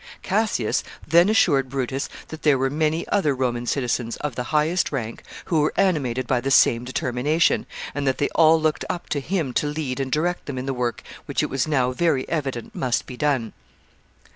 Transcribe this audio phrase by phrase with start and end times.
[0.01, 4.15] [Sidenote: Arguments of Cassius.] Cassius then assured Brutus that there were many other Roman citizens,
[4.17, 8.59] of the highest rank, who were animated by the same determination, and that they all
[8.59, 11.67] looked up to him to lead and direct them in the work which it was
[11.67, 13.53] now very evident must be done.